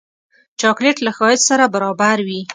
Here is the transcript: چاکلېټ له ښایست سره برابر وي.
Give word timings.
چاکلېټ 0.59 0.97
له 1.05 1.11
ښایست 1.17 1.45
سره 1.49 1.63
برابر 1.73 2.17
وي. 2.27 2.41